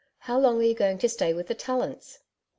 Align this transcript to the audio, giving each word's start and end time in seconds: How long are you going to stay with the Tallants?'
How 0.21 0.39
long 0.39 0.57
are 0.59 0.63
you 0.63 0.73
going 0.73 0.97
to 0.97 1.07
stay 1.07 1.31
with 1.31 1.45
the 1.45 1.53
Tallants?' 1.53 2.21